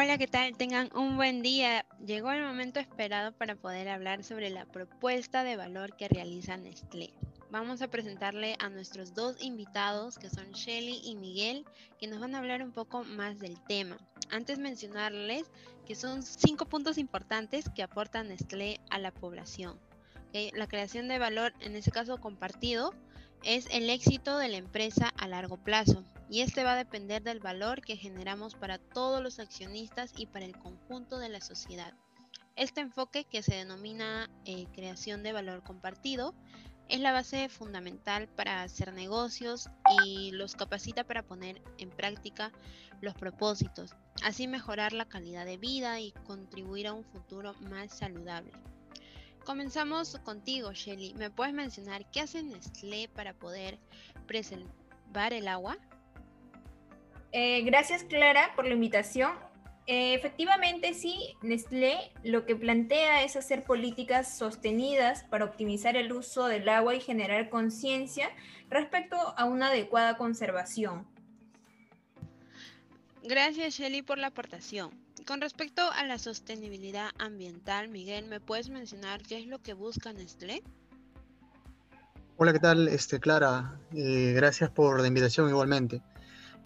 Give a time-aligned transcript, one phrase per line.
[0.00, 0.56] Hola, ¿qué tal?
[0.56, 1.84] Tengan un buen día.
[2.06, 7.12] Llegó el momento esperado para poder hablar sobre la propuesta de valor que realiza Nestlé.
[7.50, 11.64] Vamos a presentarle a nuestros dos invitados, que son Shelly y Miguel,
[11.98, 13.98] que nos van a hablar un poco más del tema.
[14.30, 15.50] Antes mencionarles
[15.84, 19.80] que son cinco puntos importantes que aporta Nestlé a la población.
[20.54, 22.94] La creación de valor, en este caso compartido,
[23.42, 27.40] es el éxito de la empresa a largo plazo y este va a depender del
[27.40, 31.94] valor que generamos para todos los accionistas y para el conjunto de la sociedad.
[32.56, 36.34] Este enfoque, que se denomina eh, creación de valor compartido,
[36.88, 39.68] es la base fundamental para hacer negocios
[40.04, 42.50] y los capacita para poner en práctica
[43.00, 48.52] los propósitos, así mejorar la calidad de vida y contribuir a un futuro más saludable.
[49.44, 51.14] Comenzamos contigo, Shelly.
[51.14, 53.78] ¿Me puedes mencionar qué hace Nestlé para poder
[54.26, 55.78] preservar el agua?
[57.32, 59.32] Eh, gracias Clara por la invitación.
[59.86, 66.46] Eh, efectivamente, sí, Nestlé lo que plantea es hacer políticas sostenidas para optimizar el uso
[66.46, 68.28] del agua y generar conciencia
[68.68, 71.06] respecto a una adecuada conservación.
[73.24, 74.90] Gracias Shelly por la aportación.
[75.26, 80.12] Con respecto a la sostenibilidad ambiental, Miguel, ¿me puedes mencionar qué es lo que busca
[80.12, 80.62] Nestlé?
[82.36, 83.78] Hola, ¿qué tal, este, Clara?
[83.94, 86.00] Eh, gracias por la invitación igualmente.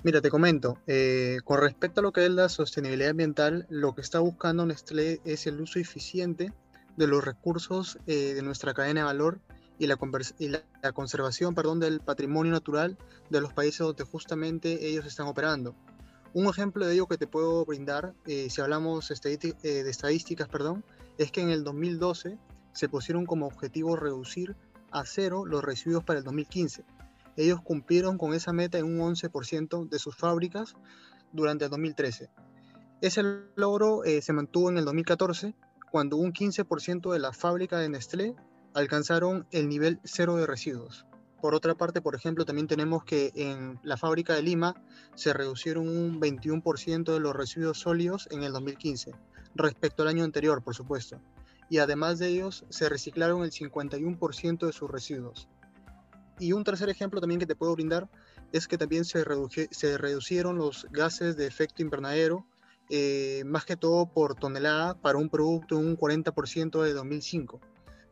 [0.05, 4.01] Mira, te comento, eh, con respecto a lo que es la sostenibilidad ambiental, lo que
[4.01, 6.53] está buscando Nestlé es el uso eficiente
[6.97, 9.39] de los recursos eh, de nuestra cadena de valor
[9.79, 9.97] y la,
[10.93, 12.99] conservación perdón, del patrimonio natural
[13.31, 15.77] de los países donde justamente ellos están operando.
[16.35, 20.85] Un ejemplo de ello que te puedo brindar, eh, si hablamos de estadísticas, perdón,
[21.17, 22.39] es que en el 2012
[22.73, 24.57] se pusieron como objetivo reducir
[24.91, 26.85] a cero los residuos para el 2015
[27.37, 30.75] ellos cumplieron con esa meta en un 11% de sus fábricas
[31.33, 32.31] durante el 2013.
[33.01, 33.23] Ese
[33.57, 35.55] logro eh, se mantuvo en el 2014,
[35.91, 38.35] cuando un 15% de las fábricas de Nestlé
[38.75, 41.07] alcanzaron el nivel cero de residuos.
[41.41, 44.81] Por otra parte, por ejemplo, también tenemos que en la fábrica de Lima
[45.17, 49.13] se reducieron un 21% de los residuos sólidos en el 2015,
[49.57, 51.21] respecto al año anterior, por supuesto.
[51.69, 55.49] Y además de ellos, se reciclaron el 51% de sus residuos.
[56.43, 58.09] Y un tercer ejemplo también que te puedo brindar
[58.51, 59.25] es que también se,
[59.71, 62.45] se reducieron los gases de efecto invernadero,
[62.91, 67.61] eh, más que todo por tonelada para un producto un 40% de 2005,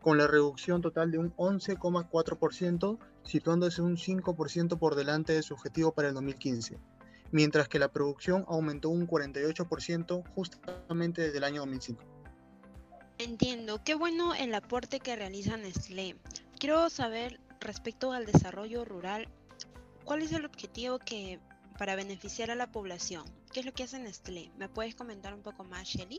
[0.01, 5.91] con la reducción total de un 11,4%, situándose un 5% por delante de su objetivo
[5.91, 6.79] para el 2015,
[7.33, 12.01] mientras que la producción aumentó un 48% justamente desde el año 2005.
[13.19, 16.15] Entiendo, qué bueno el aporte que realiza Nestlé.
[16.61, 19.29] Quiero saber respecto al desarrollo rural,
[20.05, 21.39] ¿cuál es el objetivo que
[21.79, 23.23] para beneficiar a la población?
[23.53, 24.51] ¿Qué es lo que hace Nestlé?
[24.59, 26.19] ¿Me puedes comentar un poco más, Shelly?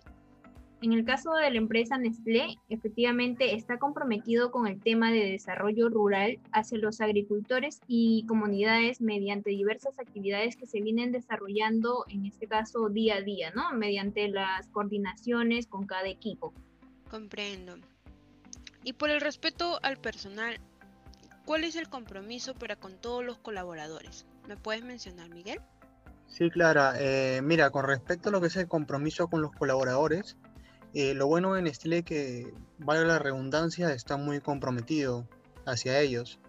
[0.82, 5.90] En el caso de la empresa Nestlé, efectivamente está comprometido con el tema de desarrollo
[5.90, 12.48] rural hacia los agricultores y comunidades mediante diversas actividades que se vienen desarrollando, en este
[12.48, 13.74] caso día a día, ¿no?
[13.74, 16.54] Mediante las coordinaciones con cada equipo.
[17.10, 17.76] Comprendo.
[18.86, 20.58] Y por el respeto al personal,
[21.46, 24.26] ¿Cuál es el compromiso para con todos los colaboradores?
[24.48, 25.60] ¿Me puedes mencionar, Miguel?
[26.28, 26.94] Sí, Clara.
[26.98, 30.38] Eh, mira, con respecto a lo que es el compromiso con los colaboradores,
[30.94, 35.28] eh, lo bueno en Nestlé que, valga la redundancia, está muy comprometido
[35.66, 36.40] hacia ellos.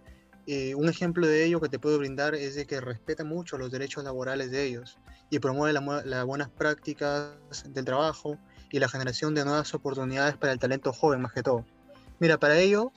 [0.47, 3.70] Eh, un ejemplo de ello que te puedo brindar es de que respeta mucho los
[3.70, 4.98] derechos laborales de ellos
[5.30, 5.72] y promueve
[6.04, 7.32] las buenas prácticas
[7.69, 8.38] del trabajo
[8.70, 11.64] y la generación de nuevas oportunidades para el talento joven más que todo.
[12.19, 12.92] Mira, para ello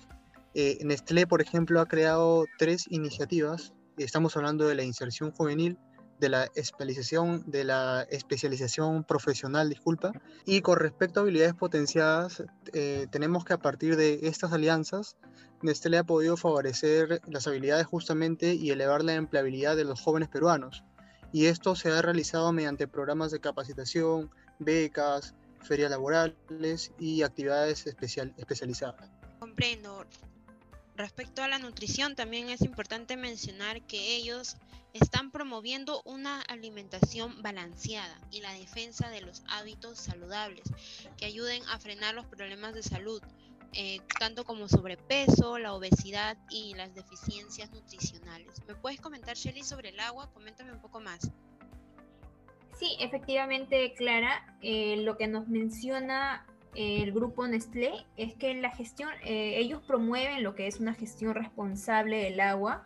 [0.55, 3.73] eh, Nestlé, por ejemplo, ha creado tres iniciativas.
[3.97, 5.77] Estamos hablando de la inserción juvenil,
[6.19, 10.13] de la especialización, de la especialización profesional, disculpa.
[10.45, 12.41] Y con respecto a habilidades potenciadas,
[12.71, 15.18] eh, tenemos que a partir de estas alianzas,
[15.62, 20.85] Nestlé ha podido favorecer las habilidades justamente y elevar la empleabilidad de los jóvenes peruanos.
[21.33, 28.33] Y esto se ha realizado mediante programas de capacitación, becas, ferias laborales y actividades especial,
[28.38, 29.12] especializadas.
[29.39, 30.06] Comprendo.
[30.95, 34.56] Respecto a la nutrición, también es importante mencionar que ellos
[34.94, 40.63] están promoviendo una alimentación balanceada y la defensa de los hábitos saludables
[41.18, 43.21] que ayuden a frenar los problemas de salud,
[43.74, 48.65] eh, tanto como sobrepeso, la obesidad y las deficiencias nutricionales.
[48.65, 50.31] ¿Me puedes comentar, Shelly, sobre el agua?
[50.31, 51.30] Coméntame un poco más.
[52.80, 56.45] Sí, efectivamente, Clara, eh, lo que nos menciona
[56.75, 61.33] el grupo Nestlé es que la gestión, eh, ellos promueven lo que es una gestión
[61.33, 62.86] responsable del agua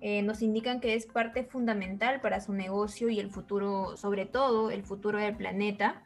[0.00, 4.70] eh, nos indican que es parte fundamental para su negocio y el futuro, sobre todo
[4.70, 6.02] el futuro del planeta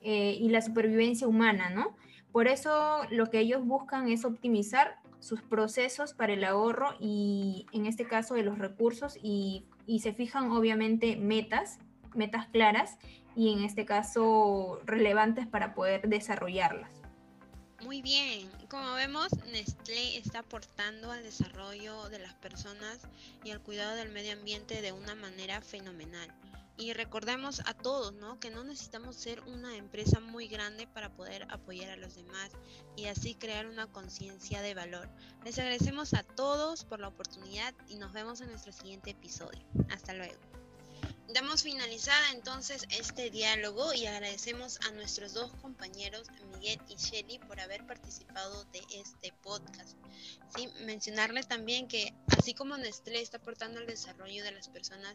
[0.00, 1.96] eh, y la supervivencia humana, ¿no?
[2.30, 7.86] Por eso lo que ellos buscan es optimizar sus procesos para el ahorro y en
[7.86, 9.64] este caso de los recursos y
[10.00, 11.78] se fijan obviamente metas,
[12.16, 12.96] metas claras
[13.34, 16.90] y en este caso relevantes para poder desarrollarlas.
[17.82, 23.06] Muy bien, como vemos, Nestlé está aportando al desarrollo de las personas
[23.44, 26.32] y al cuidado del medio ambiente de una manera fenomenal.
[26.78, 28.40] Y recordemos a todos, ¿no?
[28.40, 32.50] Que no necesitamos ser una empresa muy grande para poder apoyar a los demás
[32.96, 35.08] y así crear una conciencia de valor.
[35.44, 39.64] Les agradecemos a todos por la oportunidad y nos vemos en nuestro siguiente episodio.
[39.90, 40.40] Hasta luego.
[41.36, 47.60] Damos finalizada entonces este diálogo y agradecemos a nuestros dos compañeros, Miguel y Shelly, por
[47.60, 49.98] haber participado de este podcast.
[50.56, 55.14] Sí, mencionarle también que así como Nestlé está aportando al desarrollo de las personas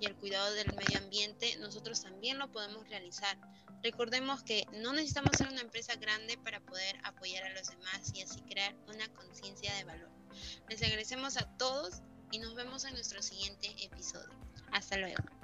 [0.00, 3.38] y el cuidado del medio ambiente, nosotros también lo podemos realizar.
[3.84, 8.22] Recordemos que no necesitamos ser una empresa grande para poder apoyar a los demás y
[8.22, 10.10] así crear una conciencia de valor.
[10.68, 14.36] Les agradecemos a todos y nos vemos en nuestro siguiente episodio.
[14.72, 15.41] Hasta luego.